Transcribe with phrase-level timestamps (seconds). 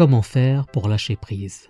[0.00, 1.68] Comment faire pour lâcher prise?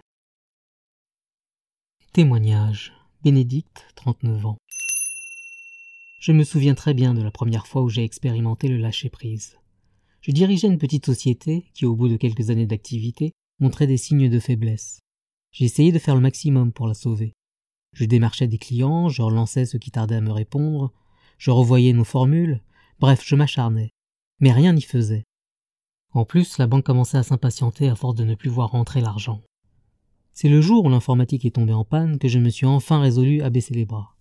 [2.12, 2.92] Témoignage.
[3.24, 4.56] Bénédicte, 39 ans.
[6.20, 9.58] Je me souviens très bien de la première fois où j'ai expérimenté le lâcher-prise.
[10.20, 14.30] Je dirigeais une petite société qui, au bout de quelques années d'activité, montrait des signes
[14.30, 15.00] de faiblesse.
[15.50, 17.32] J'ai essayé de faire le maximum pour la sauver.
[17.94, 20.92] Je démarchais des clients, je relançais ceux qui tardaient à me répondre,
[21.38, 22.62] je revoyais nos formules,
[23.00, 23.90] bref, je m'acharnais.
[24.38, 25.24] Mais rien n'y faisait.
[26.12, 29.42] En plus, la banque commençait à s'impatienter à force de ne plus voir rentrer l'argent.
[30.32, 33.42] C'est le jour où l'informatique est tombée en panne que je me suis enfin résolu
[33.42, 34.16] à baisser les bras.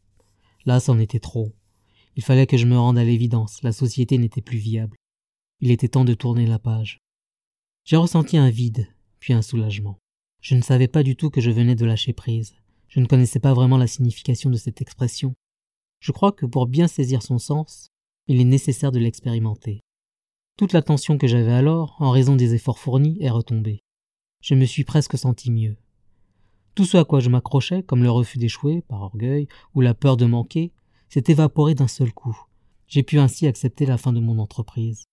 [0.66, 1.54] Là, c'en était trop.
[2.16, 4.98] Il fallait que je me rende à l'évidence, la société n'était plus viable.
[5.62, 7.00] Il était temps de tourner la page.
[7.86, 8.88] J'ai ressenti un vide,
[9.20, 9.98] puis un soulagement.
[10.42, 12.56] Je ne savais pas du tout que je venais de lâcher prise.
[12.88, 15.34] Je ne connaissais pas vraiment la signification de cette expression.
[16.00, 17.90] Je crois que pour bien saisir son sens,
[18.30, 19.82] il est nécessaire de l'expérimenter.
[20.56, 23.82] Toute l'attention que j'avais alors, en raison des efforts fournis, est retombée.
[24.42, 25.76] Je me suis presque senti mieux.
[26.76, 30.16] Tout ce à quoi je m'accrochais, comme le refus d'échouer, par orgueil, ou la peur
[30.16, 30.72] de manquer,
[31.10, 32.40] s'est évaporé d'un seul coup.
[32.88, 35.06] J'ai pu ainsi accepter la fin de mon entreprise.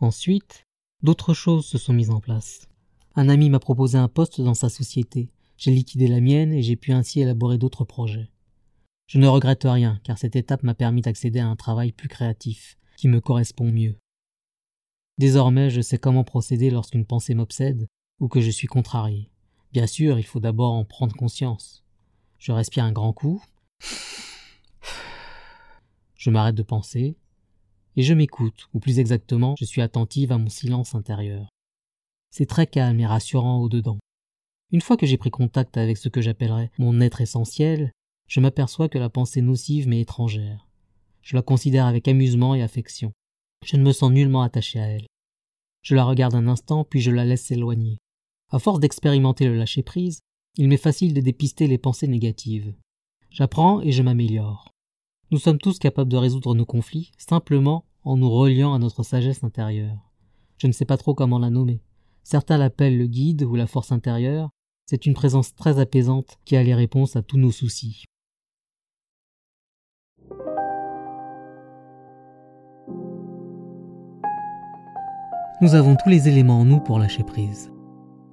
[0.00, 0.66] Ensuite,
[1.04, 2.66] d'autres choses se sont mises en place.
[3.14, 5.28] Un ami m'a proposé un poste dans sa société.
[5.56, 8.28] J'ai liquidé la mienne et j'ai pu ainsi élaborer d'autres projets.
[9.10, 12.78] Je ne regrette rien, car cette étape m'a permis d'accéder à un travail plus créatif,
[12.96, 13.98] qui me correspond mieux.
[15.18, 17.88] Désormais, je sais comment procéder lorsqu'une pensée m'obsède
[18.20, 19.28] ou que je suis contrarié.
[19.72, 21.82] Bien sûr, il faut d'abord en prendre conscience.
[22.38, 23.42] Je respire un grand coup
[26.20, 27.16] je m'arrête de penser,
[27.96, 31.48] et je m'écoute, ou plus exactement, je suis attentive à mon silence intérieur.
[32.30, 33.98] C'est très calme et rassurant au-dedans.
[34.70, 37.90] Une fois que j'ai pris contact avec ce que j'appellerais mon être essentiel,
[38.30, 40.68] je m'aperçois que la pensée nocive m'est étrangère.
[41.20, 43.12] Je la considère avec amusement et affection.
[43.66, 45.06] Je ne me sens nullement attaché à elle.
[45.82, 47.98] Je la regarde un instant, puis je la laisse s'éloigner.
[48.50, 50.20] À force d'expérimenter le lâcher-prise,
[50.56, 52.72] il m'est facile de dépister les pensées négatives.
[53.30, 54.70] J'apprends et je m'améliore.
[55.32, 59.42] Nous sommes tous capables de résoudre nos conflits simplement en nous reliant à notre sagesse
[59.42, 60.12] intérieure.
[60.58, 61.82] Je ne sais pas trop comment la nommer.
[62.22, 64.50] Certains l'appellent le guide ou la force intérieure.
[64.86, 68.04] C'est une présence très apaisante qui a les réponses à tous nos soucis.
[75.62, 77.70] Nous avons tous les éléments en nous pour lâcher prise.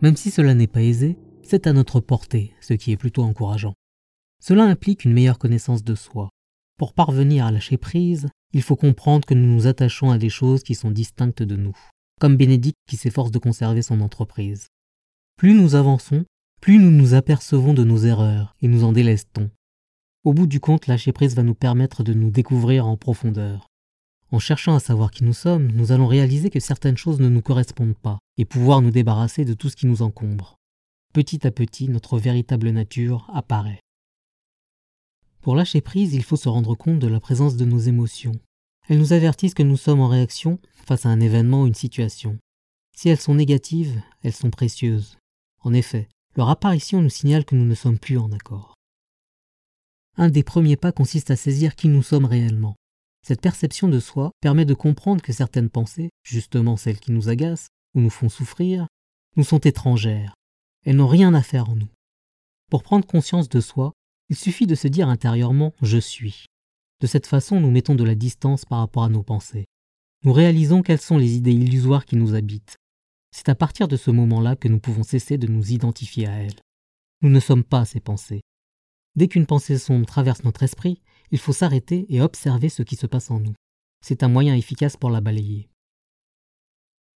[0.01, 3.73] Même si cela n'est pas aisé, c'est à notre portée, ce qui est plutôt encourageant.
[4.41, 6.29] Cela implique une meilleure connaissance de soi,
[6.77, 10.61] pour parvenir à lâcher prise, il faut comprendre que nous nous attachons à des choses
[10.61, 11.75] qui sont distinctes de nous,
[12.21, 14.67] comme Bénédicte qui s'efforce de conserver son entreprise.
[15.37, 16.23] Plus nous avançons,
[16.61, 19.49] plus nous nous apercevons de nos erreurs et nous en délestons.
[20.23, 23.66] Au bout du compte, lâcher prise va nous permettre de nous découvrir en profondeur.
[24.31, 27.41] En cherchant à savoir qui nous sommes, nous allons réaliser que certaines choses ne nous
[27.41, 30.55] correspondent pas et pouvoir nous débarrasser de tout ce qui nous encombre.
[31.13, 33.79] Petit à petit, notre véritable nature apparaît.
[35.41, 38.37] Pour lâcher prise, il faut se rendre compte de la présence de nos émotions.
[38.89, 42.37] Elles nous avertissent que nous sommes en réaction face à un événement ou une situation.
[42.95, 45.17] Si elles sont négatives, elles sont précieuses.
[45.61, 48.73] En effet, leur apparition nous signale que nous ne sommes plus en accord.
[50.17, 52.75] Un des premiers pas consiste à saisir qui nous sommes réellement.
[53.21, 57.67] Cette perception de soi permet de comprendre que certaines pensées, justement celles qui nous agacent
[57.93, 58.87] ou nous font souffrir,
[59.35, 60.33] nous sont étrangères.
[60.85, 61.89] Elles n'ont rien à faire en nous.
[62.69, 63.93] Pour prendre conscience de soi,
[64.29, 66.45] il suffit de se dire intérieurement je suis.
[66.99, 69.65] De cette façon, nous mettons de la distance par rapport à nos pensées.
[70.23, 72.75] Nous réalisons quelles sont les idées illusoires qui nous habitent.
[73.31, 76.59] C'est à partir de ce moment-là que nous pouvons cesser de nous identifier à elles.
[77.21, 78.41] Nous ne sommes pas ces pensées.
[79.15, 81.01] Dès qu'une pensée sombre traverse notre esprit,
[81.31, 83.53] il faut s'arrêter et observer ce qui se passe en nous.
[84.01, 85.69] C'est un moyen efficace pour la balayer.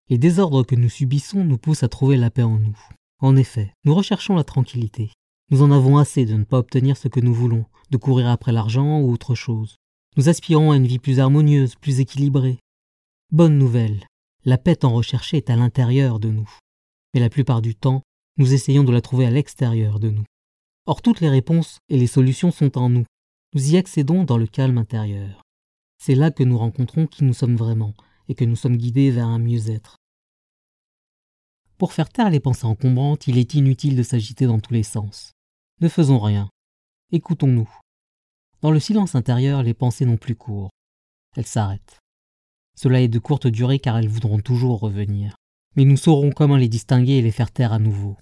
[0.09, 2.77] Les désordres que nous subissons nous poussent à trouver la paix en nous.
[3.19, 5.11] En effet, nous recherchons la tranquillité.
[5.51, 8.51] Nous en avons assez de ne pas obtenir ce que nous voulons, de courir après
[8.51, 9.75] l'argent ou autre chose.
[10.17, 12.59] Nous aspirons à une vie plus harmonieuse, plus équilibrée.
[13.31, 14.05] Bonne nouvelle,
[14.45, 16.49] la paix tant recherchée est à l'intérieur de nous.
[17.13, 18.01] Mais la plupart du temps,
[18.37, 20.23] nous essayons de la trouver à l'extérieur de nous.
[20.85, 23.05] Or toutes les réponses et les solutions sont en nous.
[23.55, 25.41] Nous y accédons dans le calme intérieur.
[25.97, 27.95] C'est là que nous rencontrons qui nous sommes vraiment
[28.27, 29.97] et que nous sommes guidés vers un mieux-être.
[31.79, 35.31] Pour faire taire les pensées encombrantes, il est inutile de s'agiter dans tous les sens.
[35.81, 36.47] Ne faisons rien.
[37.11, 37.69] Écoutons-nous.
[38.61, 40.69] Dans le silence intérieur, les pensées n'ont plus cours.
[41.35, 41.97] Elles s'arrêtent.
[42.75, 45.35] Cela est de courte durée car elles voudront toujours revenir.
[45.75, 48.15] Mais nous saurons comment les distinguer et les faire taire à nouveau.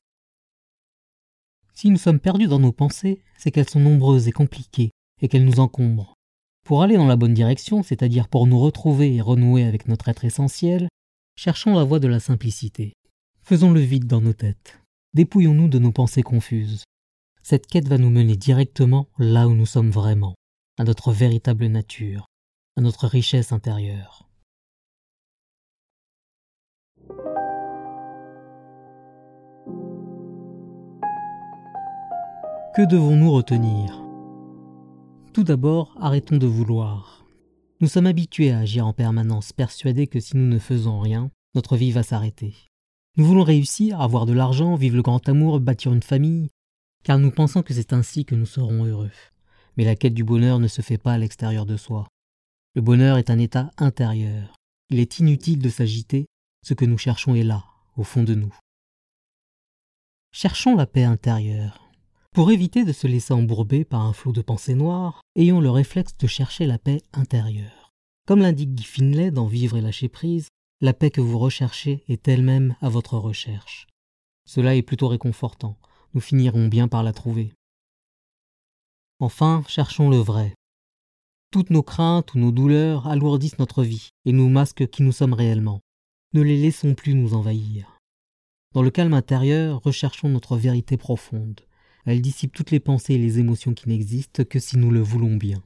[1.73, 4.91] Si nous sommes perdus dans nos pensées, c'est qu'elles sont nombreuses et compliquées,
[5.21, 6.13] et qu'elles nous encombrent.
[6.63, 10.25] Pour aller dans la bonne direction, c'est-à-dire pour nous retrouver et renouer avec notre être
[10.25, 10.89] essentiel,
[11.37, 12.93] cherchons la voie de la simplicité.
[13.41, 14.79] Faisons le vide dans nos têtes.
[15.13, 16.83] Dépouillons-nous de nos pensées confuses.
[17.41, 20.35] Cette quête va nous mener directement là où nous sommes vraiment,
[20.77, 22.25] à notre véritable nature,
[22.75, 24.27] à notre richesse intérieure.
[32.75, 34.06] Que devons-nous retenir?
[35.37, 37.23] Tout d'abord, arrêtons de vouloir.
[37.79, 41.77] Nous sommes habitués à agir en permanence, persuadés que si nous ne faisons rien, notre
[41.77, 42.55] vie va s'arrêter.
[43.17, 46.49] Nous voulons réussir, avoir de l'argent, vivre le grand amour, bâtir une famille,
[47.03, 49.11] car nous pensons que c'est ainsi que nous serons heureux.
[49.77, 52.07] Mais la quête du bonheur ne se fait pas à l'extérieur de soi.
[52.73, 54.55] Le bonheur est un état intérieur.
[54.89, 56.25] Il est inutile de s'agiter,
[56.65, 57.63] ce que nous cherchons est là,
[57.95, 58.55] au fond de nous.
[60.31, 61.86] Cherchons la paix intérieure.
[62.37, 66.15] Pour éviter de se laisser embourber par un flot de pensées noires, ayons le réflexe
[66.19, 67.95] de chercher la paix intérieure.
[68.27, 70.49] Comme l'indique Guy Finlay dans Vivre et lâcher prise,
[70.79, 73.87] la paix que vous recherchez est elle-même à votre recherche.
[74.45, 75.79] Cela est plutôt réconfortant,
[76.13, 77.53] nous finirons bien par la trouver.
[79.19, 80.53] Enfin, cherchons le vrai.
[81.49, 85.33] Toutes nos craintes ou nos douleurs alourdissent notre vie et nous masquent qui nous sommes
[85.33, 85.79] réellement.
[86.35, 87.97] Ne les laissons plus nous envahir.
[88.75, 91.66] Dans le calme intérieur, recherchons notre vérité profonde.
[92.07, 95.35] Elle dissipe toutes les pensées et les émotions qui n'existent que si nous le voulons
[95.35, 95.61] bien.